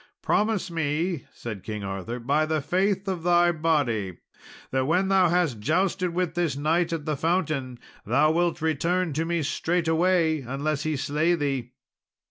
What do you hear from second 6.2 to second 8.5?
this knight at the fountain, thou